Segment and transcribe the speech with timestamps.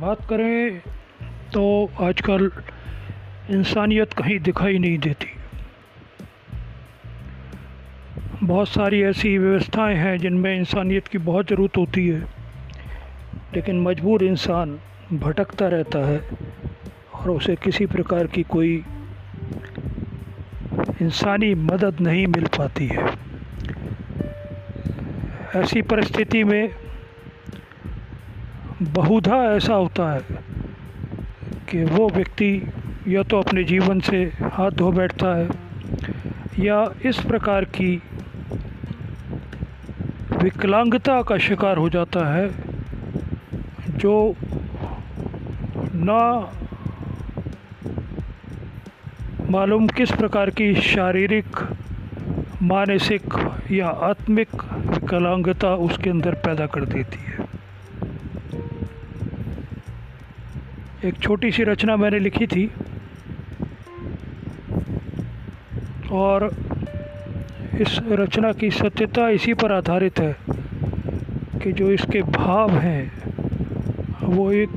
[0.00, 0.80] बात करें
[1.52, 1.62] तो
[2.00, 2.50] आजकल
[3.50, 5.26] इंसानियत कहीं दिखाई नहीं देती।
[8.42, 12.20] बहुत सारी ऐसी व्यवस्थाएँ हैं जिनमें इंसानियत की बहुत ज़रूरत होती है,
[13.54, 14.78] लेकिन मजबूर इंसान
[15.12, 16.18] भटकता रहता है
[17.14, 18.74] और उसे किसी प्रकार की कोई
[21.02, 23.08] इंसानी मदद नहीं मिल पाती है।
[25.56, 26.89] ऐसी परिस्थिति में
[28.82, 30.20] बहुधा ऐसा होता है
[31.70, 32.50] कि वो व्यक्ति
[33.08, 35.48] या तो अपने जीवन से हाथ धो बैठता है
[36.58, 37.90] या इस प्रकार की
[40.42, 42.48] विकलांगता का शिकार हो जाता है
[43.98, 44.14] जो
[45.94, 46.22] ना
[49.50, 51.56] मालूम किस प्रकार की शारीरिक,
[52.62, 53.34] मानसिक
[53.70, 57.39] या आत्मिक विकलांगता उसके अंदर पैदा कर देती है।
[61.04, 62.70] एक छोटी सी रचना मैंने लिखी थी।
[66.12, 66.44] और
[67.80, 70.36] इस रचना की सत्यता इसी पर आधारित है
[71.62, 73.12] कि जो इसके भाव हैं,
[74.22, 74.76] वो एक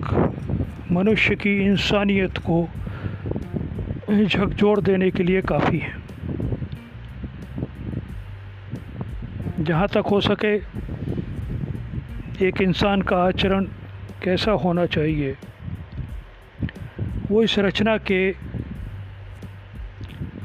[0.91, 2.67] मनुष्य की इंसानियत को
[4.25, 5.93] झकझोर देने के लिए काफ़ी है।
[9.59, 10.55] जहाँ तक हो सके,
[12.47, 13.65] एक इंसान का आचरण
[14.23, 15.35] कैसा होना चाहिए
[17.31, 18.31] वो इस रचना के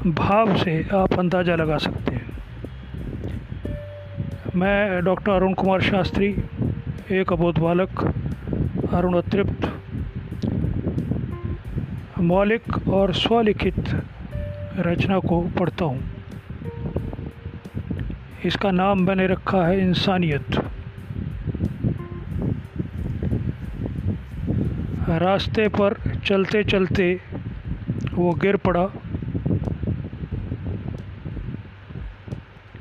[0.07, 2.37] भाव से आप अंदाज़ा लगा सकते हैं।
[4.55, 6.35] मैं डॉक्टर अरुण कुमार शास्त्री,
[7.11, 8.01] एक अबोध बालक,
[8.93, 9.73] अरुण अतृप्त,
[12.19, 14.01] मौलिक और स्वलिखित
[14.77, 16.03] रचना को पढ़ता हूँ।
[18.45, 20.68] इसका नाम मैंने रखा है इंसानियत।
[25.17, 25.93] रास्ते पर
[26.25, 27.21] चलते चलते
[28.13, 28.85] वो गिर पड़ा।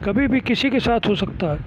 [0.05, 1.59] कभी भी किसी के साथ हो सकता है।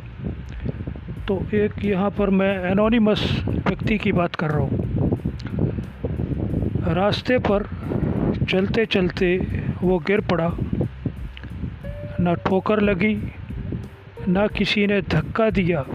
[1.27, 4.79] तो एक यहाँ पर मैं एनोनिमस व्यक्ति की बात कर रहा हूँ।
[6.93, 7.69] रास्ते पर
[8.49, 9.47] चलते चलते
[9.81, 10.49] वो गिर पड़ा।
[12.19, 13.15] ना ठोकर लगी,
[14.27, 15.85] ना किसी ने धक्का दिया।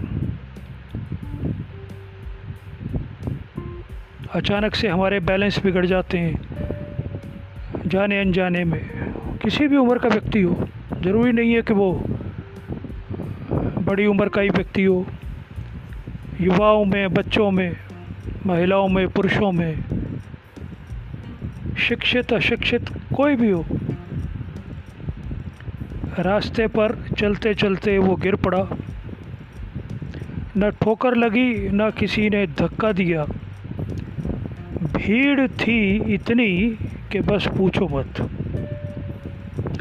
[4.33, 6.41] अचानक से हमारे बैलेंस बिगड़ जाते हैं।
[7.87, 8.89] जाने अनजाने में।
[9.37, 10.69] किसी भी उम्र का व्यक्ति हो,
[11.01, 12.03] ज़रूरी नहीं है कि वो
[13.77, 15.05] बड़ी उम्र का ही व्यक्ति हो।
[16.41, 17.75] युवाओं में, बच्चों में,
[18.45, 19.75] महिलाओं में, पुरुषों में,
[21.77, 23.65] शिक्षित, अशिक्षित कोई भी हो,
[26.19, 28.65] रास्ते पर चलते चलते वो गिर पड़ा।
[30.57, 33.25] न ठोकर लगी, न किसी ने धक्का दिया।
[34.95, 36.77] भीड़ थी इतनी
[37.11, 38.29] कि बस पूछो मत।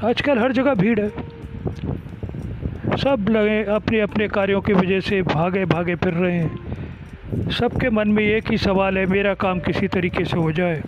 [0.04, 1.08] आजकल हर जगह भीड़ है।
[2.96, 8.08] सब लगे अपने अपने कार्यों की वजह से भागे भागे फिर रहे हैं। सबके मन
[8.08, 10.82] में एक ही सवाल है मेरा काम किसी तरीके से हो जाए।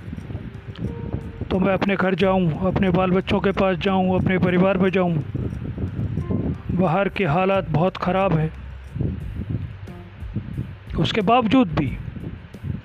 [1.51, 5.15] तो मैं अपने घर जाऊँ, अपने बाल बच्चों के पास जाऊँ, अपने परिवार में जाऊँ।
[6.73, 8.53] बाहर के हालात बहुत ख़राब हैं।
[10.99, 11.97] उसके बावजूद भी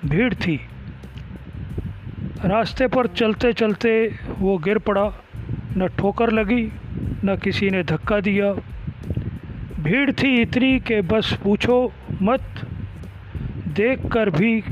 [0.04, 0.60] भीड़ थी।
[2.44, 3.90] रास्ते पर चलते चलते
[4.38, 5.04] वो गिर पड़ा।
[5.76, 6.62] न ठोकर लगी,
[7.24, 8.52] न किसी ने धक्का दिया।
[9.80, 11.76] भीड़ थी इतनी कि बस पूछो
[12.22, 12.42] मत।
[13.76, 14.62] देख कर भी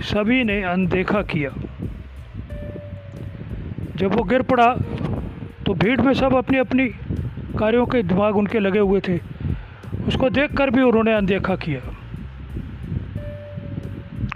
[0.00, 1.50] सभी ने अनदेखा किया।
[3.96, 4.68] जब वो गिर पड़ा
[5.66, 6.88] तो भीड़ में सब अपनी अपनी
[7.58, 9.18] कार्यों के दिमाग उनके लगे हुए थे।
[10.06, 11.80] उसको देख कर भी उन्होंने अनदेखा किया।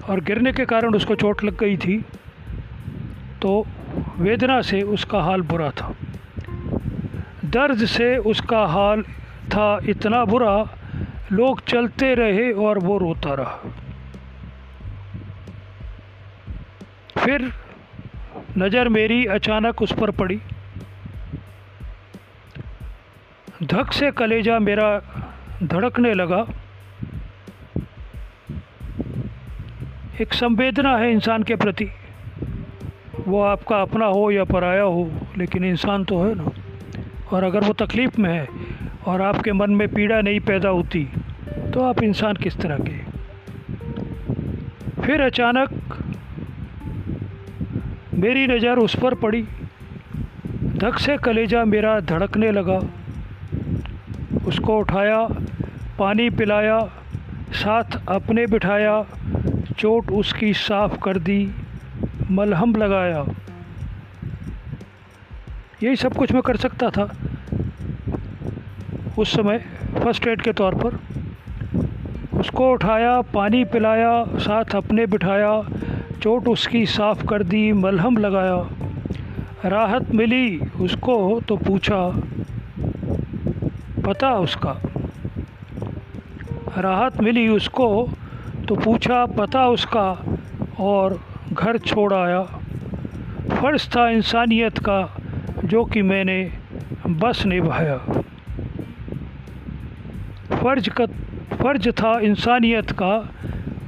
[0.08, 2.04] और गिरने के कारण उसको चोट लग गई थी।
[3.42, 3.66] तो
[4.18, 5.94] वेदना से उसका हाल बुरा था।
[7.44, 9.02] दर्द से उसका हाल
[9.48, 10.54] था इतना बुरा,
[11.32, 13.72] लोग चलते रहे और वो रोता रहा।
[17.18, 17.52] फिर
[18.58, 20.40] नज़र मेरी अचानक उस पर पड़ी।
[23.62, 24.90] धक से कलेजा मेरा
[25.62, 26.44] धड़कने लगा।
[30.20, 31.90] एक संवेदना है इंसान के प्रति।
[33.28, 36.50] वो आपका अपना हो या पराया हो, लेकिन इंसान तो है ना।
[37.32, 38.46] और अगर वो तकलीफ़ में है
[39.06, 41.04] और आपके मन में पीड़ा नहीं पैदा होती
[41.74, 42.96] तो आप इंसान किस तरह के?
[45.02, 45.68] फिर अचानक
[48.14, 49.42] मेरी नज़र उस पर पड़ी।
[50.76, 52.80] धक से कलेजा मेरा धड़कने लगा।
[54.46, 55.18] उसको उठाया,
[55.98, 56.80] पानी पिलाया,
[57.54, 59.02] साथ अपने बिठाया,
[59.78, 61.40] चोट उसकी साफ़ कर दी।
[62.30, 63.24] मलहम लगाया।
[65.82, 67.10] यही सब कुछ मैं कर सकता था।
[69.18, 69.58] उस समय
[70.02, 70.98] फ़र्स्ट एड के तौर पर
[72.38, 75.62] उसको उठाया, पानी पिलाया, साथ अपने बिठाया,
[76.22, 78.68] चोट उसकी साफ़ कर दी, मलहम लगाया।
[79.64, 82.00] राहत मिली उसको तो पूछा,
[84.06, 84.76] पता उसका?
[86.78, 88.08] राहत मिली उसको
[88.68, 90.24] तो पूछा, पता उसका?
[90.80, 91.20] और
[91.58, 92.42] घर छोड़ आया।
[93.50, 95.16] फ़र्ज़ था इंसानियत का,
[95.64, 96.52] जो कि मैंने
[97.06, 97.98] बस निभाया।
[100.62, 101.06] फ़र्ज़ का,
[101.56, 103.30] फ़र्ज़ था इंसानियत का,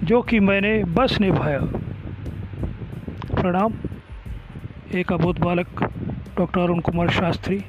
[0.05, 1.61] जो कि मैंने बस निभाया।
[3.35, 3.73] प्रणाम।
[4.95, 5.93] एक अबोध बालक,
[6.39, 7.65] डॉक्टर अरुण कुमार शास्त्री।